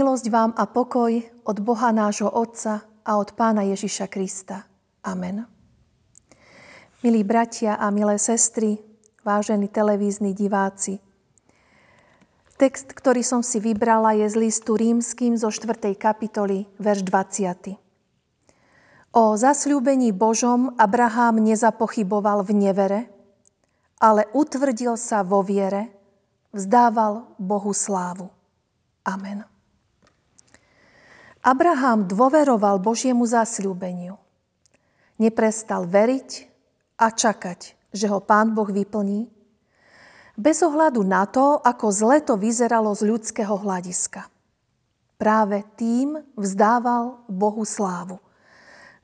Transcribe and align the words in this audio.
Milosť 0.00 0.32
vám 0.32 0.56
a 0.56 0.64
pokoj 0.64 1.12
od 1.44 1.60
Boha 1.60 1.92
nášho 1.92 2.32
Otca 2.32 2.80
a 3.04 3.20
od 3.20 3.36
Pána 3.36 3.68
Ježiša 3.68 4.08
Krista. 4.08 4.64
Amen. 5.04 5.44
Milí 7.04 7.20
bratia 7.20 7.76
a 7.76 7.92
milé 7.92 8.16
sestry, 8.16 8.80
vážení 9.20 9.68
televízni 9.68 10.32
diváci, 10.32 11.04
text, 12.56 12.96
ktorý 12.96 13.20
som 13.20 13.44
si 13.44 13.60
vybrala, 13.60 14.16
je 14.16 14.24
z 14.24 14.40
listu 14.40 14.72
rímským 14.72 15.36
zo 15.36 15.52
4. 15.52 15.92
kapitoly, 16.00 16.64
verš 16.80 17.04
20. 17.04 17.76
O 19.12 19.36
zasľúbení 19.36 20.16
Božom 20.16 20.80
Abraham 20.80 21.44
nezapochyboval 21.44 22.40
v 22.48 22.56
nevere, 22.56 23.00
ale 24.00 24.32
utvrdil 24.32 24.96
sa 24.96 25.20
vo 25.20 25.44
viere, 25.44 25.92
vzdával 26.56 27.36
Bohu 27.36 27.76
slávu. 27.76 28.32
Amen. 29.04 29.59
Abraham 31.40 32.04
dôveroval 32.04 32.84
Božiemu 32.84 33.24
zasľúbeniu. 33.24 34.20
Neprestal 35.16 35.88
veriť 35.88 36.30
a 37.00 37.08
čakať, 37.08 37.60
že 37.96 38.06
ho 38.12 38.20
Pán 38.20 38.52
Boh 38.52 38.68
vyplní, 38.68 39.32
bez 40.40 40.64
ohľadu 40.64 41.04
na 41.04 41.28
to, 41.28 41.60
ako 41.60 41.86
zle 41.92 42.20
to 42.24 42.40
vyzeralo 42.40 42.96
z 42.96 43.08
ľudského 43.08 43.60
hľadiska. 43.60 44.24
Práve 45.20 45.64
tým 45.76 46.16
vzdával 46.32 47.24
Bohu 47.28 47.64
slávu. 47.68 48.16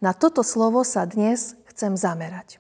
Na 0.00 0.16
toto 0.16 0.40
slovo 0.40 0.80
sa 0.80 1.04
dnes 1.04 1.52
chcem 1.72 1.92
zamerať. 1.92 2.56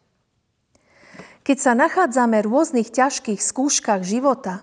Keď 1.40 1.56
sa 1.56 1.72
nachádzame 1.72 2.44
v 2.44 2.48
rôznych 2.52 2.92
ťažkých 2.92 3.40
skúškach 3.40 4.04
života 4.04 4.60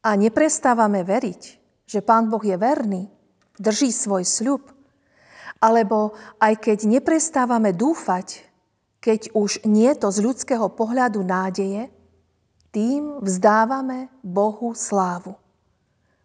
a 0.00 0.16
neprestávame 0.16 1.04
veriť, 1.04 1.42
že 1.84 2.00
Pán 2.00 2.32
Boh 2.32 2.40
je 2.40 2.56
verný, 2.56 3.12
drží 3.58 3.94
svoj 3.94 4.26
sľub, 4.26 4.62
alebo 5.62 6.12
aj 6.42 6.60
keď 6.60 6.78
neprestávame 6.84 7.72
dúfať, 7.72 8.42
keď 9.00 9.36
už 9.36 9.68
nie 9.68 9.92
to 9.96 10.08
z 10.08 10.18
ľudského 10.24 10.68
pohľadu 10.72 11.20
nádeje, 11.20 11.92
tým 12.74 13.22
vzdávame 13.22 14.10
Bohu 14.24 14.74
slávu. 14.74 15.38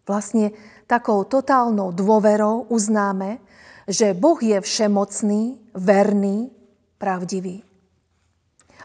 Vlastne 0.02 0.50
takou 0.90 1.22
totálnou 1.22 1.94
dôverou 1.94 2.66
uznáme, 2.66 3.38
že 3.86 4.10
Boh 4.16 4.38
je 4.42 4.58
všemocný, 4.58 5.60
verný, 5.76 6.50
pravdivý. 6.98 7.62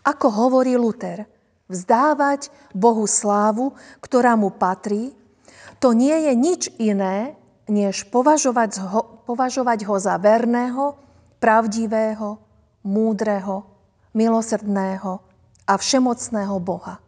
Ako 0.06 0.30
hovorí 0.30 0.78
Luther, 0.78 1.26
vzdávať 1.66 2.54
Bohu 2.78 3.10
slávu, 3.10 3.74
ktorá 4.06 4.38
mu 4.38 4.54
patrí, 4.54 5.18
to 5.82 5.98
nie 5.98 6.14
je 6.30 6.34
nič 6.38 6.62
iné, 6.78 7.34
než 7.66 8.06
považovať 8.14 8.72
ho, 8.82 9.02
považovať 9.26 9.80
ho 9.90 9.96
za 9.98 10.16
verného, 10.22 10.98
pravdivého, 11.42 12.38
múdreho, 12.86 13.66
milosrdného 14.14 15.14
a 15.66 15.74
všemocného 15.74 16.56
Boha. 16.62 17.02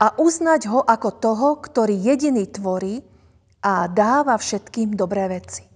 A 0.00 0.06
uznať 0.18 0.66
ho 0.72 0.80
ako 0.82 1.08
toho, 1.20 1.48
ktorý 1.62 1.94
jediný 1.94 2.48
tvorí 2.50 2.98
a 3.62 3.86
dáva 3.86 4.34
všetkým 4.34 4.96
dobré 4.96 5.28
veci. 5.30 5.68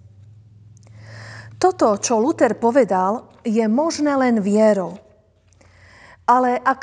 Toto, 1.60 1.94
čo 2.02 2.18
Luther 2.18 2.58
povedal, 2.58 3.30
je 3.46 3.62
možné 3.70 4.18
len 4.18 4.42
vierou. 4.42 4.98
Ale 6.26 6.58
ak 6.58 6.82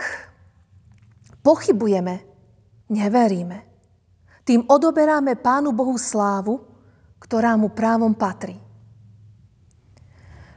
pochybujeme, 1.43 2.23
neveríme, 2.87 3.57
tým 4.47 4.63
odoberáme 4.63 5.35
Pánu 5.35 5.75
Bohu 5.75 5.99
slávu, 5.99 6.68
ktorá 7.29 7.53
mu 7.61 7.69
právom 7.69 8.17
patrí. 8.17 8.57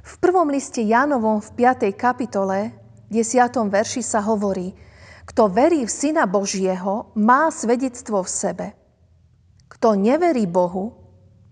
V 0.01 0.15
prvom 0.25 0.49
liste 0.49 0.81
Jánovom 0.81 1.45
v 1.45 1.69
5. 1.69 1.93
kapitole, 1.93 2.73
10. 3.13 3.29
verši 3.69 4.01
sa 4.01 4.25
hovorí, 4.25 4.73
kto 5.29 5.53
verí 5.53 5.85
v 5.85 5.93
Syna 5.93 6.25
Božieho, 6.25 7.13
má 7.13 7.53
svedectvo 7.53 8.25
v 8.25 8.31
sebe. 8.33 8.67
Kto 9.69 10.01
neverí 10.01 10.49
Bohu, 10.49 10.97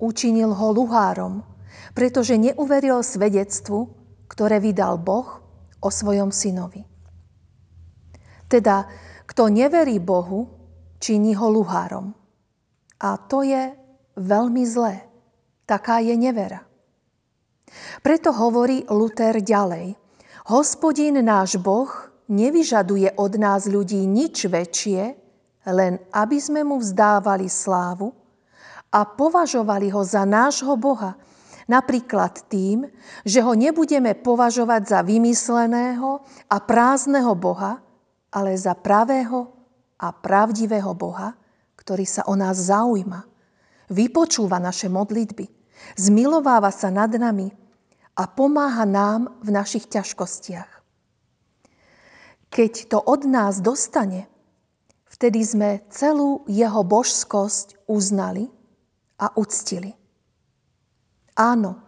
učinil 0.00 0.56
ho 0.56 0.72
luhárom, 0.72 1.44
pretože 1.92 2.40
neuveril 2.40 3.04
svedectvu, 3.04 3.92
ktoré 4.24 4.56
vydal 4.56 4.96
Boh 4.96 5.36
o 5.84 5.88
svojom 5.92 6.32
synovi. 6.32 6.80
Teda, 8.48 8.88
kto 9.28 9.52
neverí 9.52 10.00
Bohu, 10.00 10.48
činí 10.96 11.36
ho 11.36 11.52
luhárom. 11.52 12.16
A 13.04 13.20
to 13.20 13.44
je 13.44 13.68
veľmi 14.16 14.64
zlé. 14.64 15.09
Taká 15.70 16.02
je 16.02 16.18
nevera. 16.18 16.66
Preto 18.02 18.34
hovorí 18.34 18.82
Luther 18.90 19.38
ďalej. 19.38 19.94
Hospodin 20.50 21.22
náš 21.22 21.62
Boh 21.62 21.86
nevyžaduje 22.26 23.14
od 23.14 23.38
nás 23.38 23.70
ľudí 23.70 24.02
nič 24.02 24.50
väčšie, 24.50 25.14
len 25.70 26.02
aby 26.10 26.38
sme 26.42 26.66
mu 26.66 26.82
vzdávali 26.82 27.46
slávu 27.46 28.10
a 28.90 29.06
považovali 29.06 29.94
ho 29.94 30.02
za 30.02 30.26
nášho 30.26 30.74
Boha, 30.74 31.14
napríklad 31.70 32.50
tým, 32.50 32.90
že 33.22 33.38
ho 33.38 33.54
nebudeme 33.54 34.18
považovať 34.18 34.82
za 34.90 35.00
vymysleného 35.06 36.18
a 36.50 36.56
prázdneho 36.58 37.38
Boha, 37.38 37.78
ale 38.34 38.58
za 38.58 38.74
pravého 38.74 39.54
a 40.02 40.10
pravdivého 40.10 40.90
Boha, 40.98 41.30
ktorý 41.78 42.02
sa 42.02 42.26
o 42.26 42.34
nás 42.34 42.58
zaujíma, 42.58 43.22
vypočúva 43.86 44.58
naše 44.58 44.90
modlitby 44.90 45.59
Zmilováva 45.96 46.72
sa 46.72 46.88
nad 46.88 47.10
nami 47.12 47.50
a 48.16 48.28
pomáha 48.28 48.84
nám 48.84 49.40
v 49.40 49.48
našich 49.54 49.88
ťažkostiach. 49.88 50.70
Keď 52.50 52.72
to 52.90 52.98
od 52.98 53.24
nás 53.30 53.62
dostane, 53.62 54.26
vtedy 55.06 55.46
sme 55.46 55.70
celú 55.88 56.42
jeho 56.50 56.82
božskosť 56.82 57.86
uznali 57.86 58.50
a 59.22 59.30
uctili. 59.38 59.94
Áno, 61.38 61.78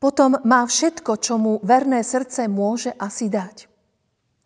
potom 0.00 0.40
má 0.48 0.64
všetko, 0.64 1.20
čo 1.20 1.36
mu 1.36 1.60
verné 1.60 2.00
srdce 2.00 2.48
môže 2.48 2.96
asi 2.96 3.28
dať. 3.28 3.68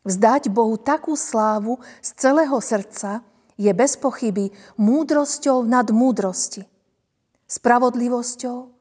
Vzdať 0.02 0.50
Bohu 0.50 0.74
takú 0.76 1.14
slávu 1.14 1.78
z 2.02 2.10
celého 2.18 2.58
srdca 2.58 3.22
je 3.54 3.70
bez 3.70 3.94
pochyby 3.94 4.50
múdrosťou 4.76 5.62
nad 5.62 5.86
múdrosti, 5.94 6.66
spravodlivosťou 7.46 8.73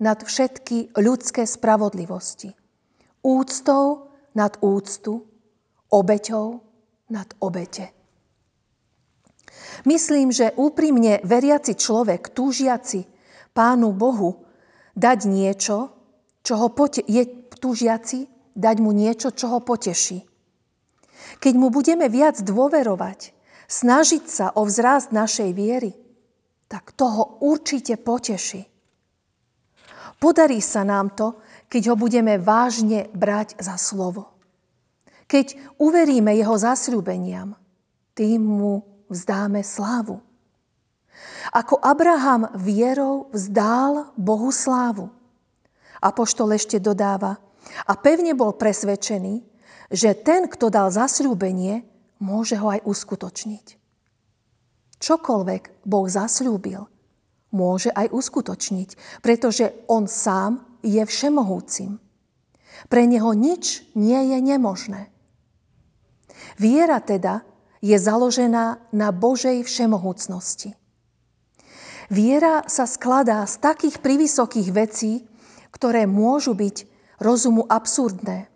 nad 0.00 0.18
všetky 0.24 0.96
ľudské 0.96 1.44
spravodlivosti. 1.44 2.56
Úctou 3.20 4.08
nad 4.32 4.56
úctu, 4.64 5.28
obeťou 5.92 6.64
nad 7.12 7.28
obete. 7.44 7.92
Myslím, 9.84 10.32
že 10.32 10.56
úprimne 10.56 11.20
veriaci 11.20 11.76
človek, 11.76 12.32
túžiaci 12.32 13.04
Pánu 13.52 13.92
Bohu, 13.92 14.46
dať 14.96 15.18
niečo, 15.26 15.92
čo 16.40 16.54
ho 16.56 16.68
pote- 16.72 17.04
je 17.04 17.26
túžiaci, 17.60 18.30
dať 18.56 18.76
mu 18.80 18.94
niečo, 18.94 19.34
čo 19.34 19.52
ho 19.52 19.60
poteší. 19.60 20.24
Keď 21.42 21.54
mu 21.60 21.68
budeme 21.68 22.08
viac 22.08 22.40
dôverovať, 22.40 23.36
snažiť 23.68 24.24
sa 24.24 24.46
o 24.56 24.64
vzrast 24.64 25.12
našej 25.12 25.50
viery, 25.52 25.92
tak 26.70 26.94
toho 26.96 27.42
určite 27.44 27.98
poteší. 28.00 28.64
Podarí 30.20 30.60
sa 30.60 30.84
nám 30.84 31.16
to, 31.16 31.40
keď 31.72 31.82
ho 31.90 31.96
budeme 31.96 32.36
vážne 32.36 33.08
brať 33.16 33.56
za 33.56 33.80
slovo. 33.80 34.36
Keď 35.24 35.78
uveríme 35.80 36.36
jeho 36.36 36.60
zasľúbeniam, 36.60 37.56
tým 38.12 38.44
mu 38.44 38.84
vzdáme 39.08 39.64
slávu. 39.64 40.20
Ako 41.56 41.80
Abraham 41.80 42.52
vierou 42.52 43.32
vzdál 43.32 44.12
Bohu 44.20 44.52
slávu. 44.52 45.08
Apoštol 46.04 46.52
ešte 46.56 46.76
dodáva, 46.76 47.40
a 47.86 47.92
pevne 47.96 48.32
bol 48.32 48.56
presvedčený, 48.56 49.44
že 49.92 50.16
ten, 50.16 50.48
kto 50.48 50.72
dal 50.72 50.88
zasľúbenie, 50.88 51.84
môže 52.22 52.56
ho 52.56 52.72
aj 52.72 52.84
uskutočniť. 52.84 53.66
Čokoľvek 55.00 55.84
Boh 55.88 56.06
zasľúbil, 56.08 56.84
môže 57.50 57.90
aj 57.90 58.10
uskutočniť, 58.10 59.20
pretože 59.22 59.70
on 59.90 60.06
sám 60.06 60.80
je 60.82 61.02
všemohúcim. 61.02 61.98
Pre 62.88 63.02
neho 63.04 63.30
nič 63.36 63.84
nie 63.98 64.34
je 64.34 64.38
nemožné. 64.40 65.10
Viera 66.56 67.02
teda 67.02 67.44
je 67.84 67.96
založená 67.96 68.80
na 68.92 69.08
Božej 69.12 69.64
všemohúcnosti. 69.64 70.76
Viera 72.10 72.66
sa 72.66 72.90
skladá 72.90 73.46
z 73.46 73.62
takých 73.62 74.02
privysokých 74.02 74.68
vecí, 74.74 75.12
ktoré 75.70 76.10
môžu 76.10 76.58
byť 76.58 76.76
rozumu 77.22 77.62
absurdné. 77.70 78.50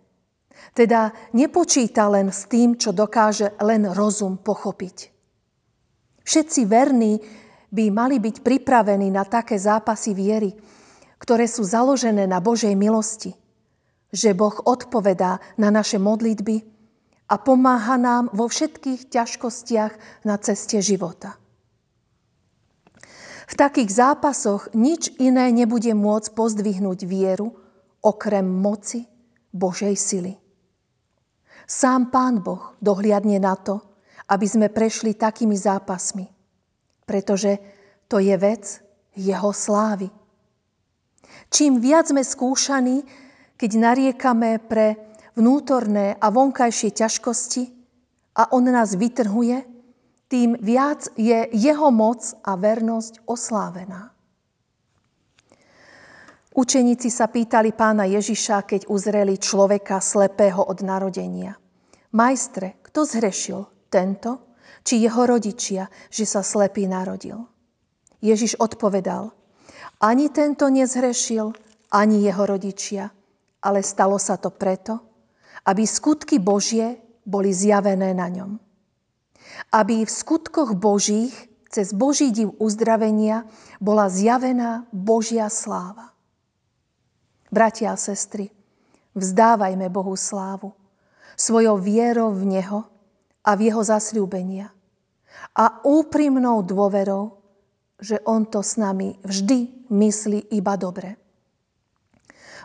Teda 0.75 1.15
nepočíta 1.31 2.11
len 2.11 2.35
s 2.35 2.51
tým, 2.51 2.75
čo 2.75 2.91
dokáže 2.91 3.55
len 3.63 3.87
rozum 3.95 4.35
pochopiť. 4.35 5.15
Všetci 6.25 6.61
verní 6.67 7.21
by 7.75 7.91
mali 7.91 8.23
byť 8.23 8.39
pripravení 8.39 9.11
na 9.11 9.27
také 9.27 9.59
zápasy 9.59 10.15
viery, 10.15 10.55
ktoré 11.19 11.43
sú 11.43 11.67
založené 11.67 12.23
na 12.23 12.39
Božej 12.39 12.71
milosti, 12.71 13.35
že 14.15 14.31
Boh 14.31 14.55
odpovedá 14.63 15.43
na 15.59 15.67
naše 15.67 15.99
modlitby 15.99 16.63
a 17.27 17.35
pomáha 17.35 17.99
nám 17.99 18.31
vo 18.31 18.47
všetkých 18.47 19.11
ťažkostiach 19.11 20.23
na 20.23 20.39
ceste 20.39 20.79
života. 20.79 21.35
V 23.45 23.53
takých 23.53 23.91
zápasoch 23.91 24.71
nič 24.73 25.11
iné 25.21 25.51
nebude 25.51 25.91
môcť 25.93 26.33
pozdvihnúť 26.33 26.99
vieru 27.05 27.53
okrem 28.01 28.45
moci 28.45 29.05
Božej 29.51 29.95
sily. 29.99 30.33
Sám 31.65 32.13
Pán 32.13 32.41
Boh 32.41 32.77
dohliadne 32.81 33.41
na 33.41 33.57
to, 33.57 33.81
aby 34.29 34.45
sme 34.49 34.73
prešli 34.73 35.17
takými 35.17 35.53
zápasmi 35.57 36.34
pretože 37.05 37.57
to 38.09 38.19
je 38.19 38.35
vec 38.37 38.81
jeho 39.15 39.53
slávy. 39.53 40.11
Čím 41.49 41.79
viac 41.79 42.11
sme 42.11 42.25
skúšaní, 42.25 43.05
keď 43.55 43.71
nariekame 43.79 44.59
pre 44.59 44.99
vnútorné 45.39 46.19
a 46.19 46.27
vonkajšie 46.33 46.91
ťažkosti 46.91 47.63
a 48.35 48.51
on 48.51 48.67
nás 48.67 48.97
vytrhuje, 48.99 49.63
tým 50.27 50.57
viac 50.59 51.07
je 51.15 51.47
jeho 51.53 51.89
moc 51.93 52.25
a 52.43 52.57
vernosť 52.57 53.23
oslávená. 53.29 54.11
Učeníci 56.55 57.11
sa 57.11 57.27
pýtali 57.27 57.75
pána 57.75 58.07
Ježiša, 58.07 58.63
keď 58.63 58.81
uzreli 58.87 59.35
človeka 59.35 59.99
slepého 59.99 60.63
od 60.63 60.79
narodenia. 60.87 61.59
Majstre, 62.15 62.79
kto 62.79 63.03
zhrešil? 63.03 63.91
Tento 63.91 64.54
či 64.85 65.01
jeho 65.01 65.25
rodičia, 65.25 65.89
že 66.13 66.29
sa 66.29 66.45
slepý 66.45 66.85
narodil. 66.85 67.41
Ježiš 68.21 68.61
odpovedal, 68.61 69.33
ani 69.97 70.29
tento 70.29 70.69
nezhrešil, 70.69 71.57
ani 71.89 72.21
jeho 72.21 72.45
rodičia, 72.45 73.09
ale 73.65 73.81
stalo 73.81 74.21
sa 74.21 74.37
to 74.37 74.53
preto, 74.53 75.01
aby 75.65 75.89
skutky 75.89 76.37
Božie 76.37 77.01
boli 77.25 77.49
zjavené 77.49 78.13
na 78.13 78.29
ňom. 78.29 78.61
Aby 79.73 80.05
v 80.05 80.11
skutkoch 80.11 80.77
Božích 80.77 81.33
cez 81.73 81.89
Boží 81.89 82.29
div 82.29 82.53
uzdravenia 82.61 83.49
bola 83.81 84.05
zjavená 84.05 84.85
Božia 84.93 85.49
sláva. 85.49 86.13
Bratia 87.49 87.93
a 87.93 87.97
sestry, 87.97 88.53
vzdávajme 89.17 89.89
Bohu 89.89 90.13
slávu 90.13 90.77
svojou 91.39 91.81
vierou 91.81 92.29
v 92.35 92.45
Neho 92.45 92.85
a 93.41 93.51
v 93.57 93.69
Jeho 93.69 93.81
zasľúbenia 93.81 94.74
a 95.55 95.85
úprimnou 95.87 96.61
dôverou, 96.61 97.39
že 97.99 98.19
On 98.27 98.43
to 98.43 98.59
s 98.59 98.75
nami 98.75 99.15
vždy 99.23 99.89
myslí 99.89 100.51
iba 100.51 100.75
dobre. 100.75 101.15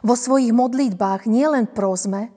Vo 0.00 0.17
svojich 0.17 0.50
modlitbách 0.50 1.28
nielen 1.28 1.70
prosme, 1.70 2.32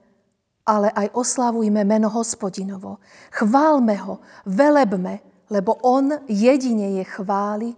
ale 0.68 0.92
aj 0.92 1.16
oslavujme 1.16 1.84
meno 1.84 2.12
hospodinovo. 2.12 3.00
Chválme 3.32 3.96
ho, 4.04 4.20
velebme, 4.48 5.20
lebo 5.52 5.80
on 5.84 6.12
jedine 6.28 7.00
je 7.00 7.04
chvály 7.08 7.70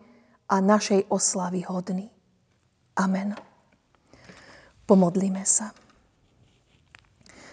a 0.50 0.62
našej 0.62 1.10
oslavy 1.10 1.66
hodný. 1.66 2.10
Amen. 2.98 3.34
Pomodlíme 4.86 5.42
sa. 5.46 5.74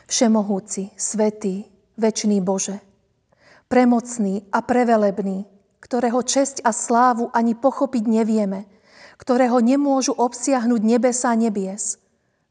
Všemohúci, 0.04 0.92
svetý, 0.92 1.64
večný 1.96 2.44
Bože, 2.44 2.91
premocný 3.72 4.44
a 4.52 4.60
prevelebný, 4.60 5.48
ktorého 5.80 6.20
česť 6.20 6.60
a 6.60 6.76
slávu 6.76 7.32
ani 7.32 7.56
pochopiť 7.56 8.04
nevieme, 8.04 8.68
ktorého 9.16 9.64
nemôžu 9.64 10.12
obsiahnuť 10.12 10.80
nebesa 10.84 11.32
nebies. 11.32 11.96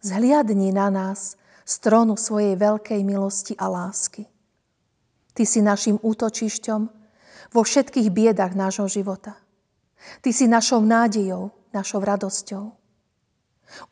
Zhliadni 0.01 0.73
na 0.73 0.89
nás 0.89 1.38
z 1.62 1.73
trónu 1.77 2.18
svojej 2.18 2.57
veľkej 2.57 3.06
milosti 3.06 3.53
a 3.53 3.69
lásky. 3.69 4.25
Ty 5.38 5.44
si 5.45 5.62
našim 5.62 6.01
útočišťom 6.01 6.81
vo 7.53 7.62
všetkých 7.62 8.09
biedach 8.09 8.57
nášho 8.57 8.89
života. 8.89 9.38
Ty 10.25 10.33
si 10.33 10.50
našou 10.50 10.81
nádejou, 10.81 11.53
našou 11.69 12.01
radosťou. 12.01 12.73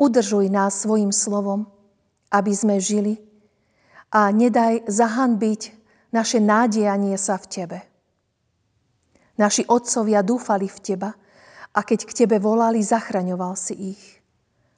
Udržuj 0.01 0.49
nás 0.49 0.81
svojim 0.81 1.13
slovom, 1.13 1.69
aby 2.33 2.57
sme 2.57 2.81
žili 2.81 3.21
a 4.09 4.33
nedaj 4.33 4.89
zahanbiť 4.89 5.78
naše 6.09 6.41
nádejanie 6.41 7.15
sa 7.17 7.37
v 7.37 7.45
Tebe. 7.49 7.79
Naši 9.39 9.63
otcovia 9.69 10.19
dúfali 10.19 10.67
v 10.67 10.79
Teba 10.83 11.09
a 11.71 11.79
keď 11.85 11.99
k 12.09 12.11
Tebe 12.25 12.37
volali, 12.43 12.83
zachraňoval 12.83 13.53
si 13.55 13.95
ich. 13.95 14.03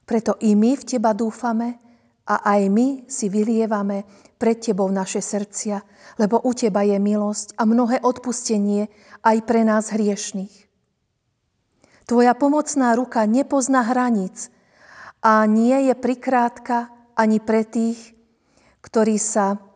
Preto 0.06 0.38
i 0.44 0.54
my 0.54 0.78
v 0.78 0.84
Teba 0.86 1.16
dúfame 1.18 1.82
a 2.28 2.46
aj 2.46 2.62
my 2.70 2.88
si 3.10 3.32
vylievame 3.32 4.06
pred 4.38 4.62
Tebou 4.62 4.92
naše 4.92 5.24
srdcia, 5.24 5.82
lebo 6.22 6.44
u 6.46 6.52
Teba 6.54 6.86
je 6.86 7.00
milosť 7.02 7.58
a 7.58 7.66
mnohé 7.66 8.06
odpustenie 8.06 8.92
aj 9.26 9.38
pre 9.48 9.66
nás 9.66 9.90
hriešných. 9.90 10.70
Tvoja 12.06 12.36
pomocná 12.36 12.92
ruka 12.94 13.24
nepozná 13.24 13.88
hranic 13.88 14.52
a 15.24 15.48
nie 15.48 15.90
je 15.90 15.96
prikrátka 15.96 16.92
ani 17.16 17.40
pre 17.40 17.64
tých, 17.64 18.14
ktorí 18.84 19.16
sa 19.16 19.71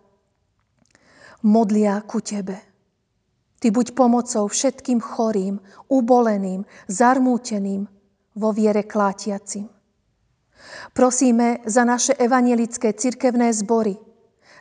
modlia 1.45 2.01
ku 2.01 2.25
Tebe. 2.25 2.57
Ty 3.61 3.67
buď 3.69 3.93
pomocou 3.93 4.49
všetkým 4.49 4.97
chorým, 4.97 5.61
uboleným, 5.87 6.65
zarmúteným, 6.89 7.85
vo 8.35 8.49
viere 8.51 8.83
klátiacim. 8.83 9.69
Prosíme 10.91 11.63
za 11.63 11.85
naše 11.87 12.17
evanielické 12.17 12.91
cirkevné 12.91 13.53
zbory, 13.53 13.95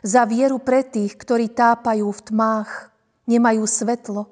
za 0.05 0.23
vieru 0.29 0.61
pre 0.61 0.85
tých, 0.85 1.17
ktorí 1.17 1.51
tápajú 1.51 2.07
v 2.07 2.21
tmách, 2.31 2.69
nemajú 3.27 3.65
svetlo, 3.65 4.31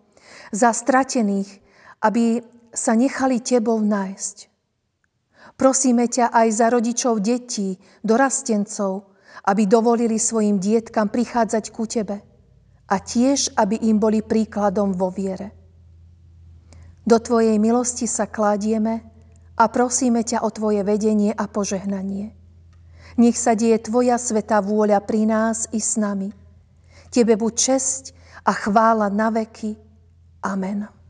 za 0.54 0.72
stratených, 0.72 1.50
aby 2.06 2.46
sa 2.72 2.94
nechali 2.94 3.42
Tebou 3.42 3.82
nájsť. 3.82 4.38
Prosíme 5.58 6.06
ťa 6.08 6.30
aj 6.30 6.48
za 6.54 6.68
rodičov 6.70 7.20
detí, 7.20 7.82
dorastencov, 8.06 9.10
aby 9.50 9.66
dovolili 9.66 10.22
svojim 10.22 10.62
dietkam 10.62 11.10
prichádzať 11.10 11.66
ku 11.74 11.90
Tebe– 11.90 12.22
a 12.88 12.96
tiež, 13.00 13.56
aby 13.56 13.80
im 13.88 14.00
boli 14.00 14.20
príkladom 14.20 14.96
vo 14.96 15.12
viere. 15.14 15.52
Do 17.04 17.20
Tvojej 17.20 17.60
milosti 17.60 18.08
sa 18.08 18.28
kladieme 18.32 19.04
a 19.60 19.68
prosíme 19.68 20.24
ťa 20.24 20.44
o 20.44 20.50
Tvoje 20.50 20.82
vedenie 20.88 21.36
a 21.36 21.46
požehnanie. 21.52 22.32
Nech 23.20 23.38
sa 23.38 23.54
deje 23.54 23.78
Tvoja 23.84 24.18
svetá 24.18 24.64
vôľa 24.64 25.04
pri 25.04 25.28
nás 25.28 25.70
i 25.76 25.84
s 25.84 26.00
nami. 26.00 26.32
Tebe 27.14 27.38
buď 27.38 27.54
česť 27.54 28.04
a 28.48 28.52
chvála 28.56 29.12
na 29.14 29.30
veky. 29.30 29.78
Amen. 30.42 31.03